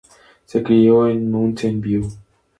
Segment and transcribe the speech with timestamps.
[0.45, 2.09] Se crio en Mountain View.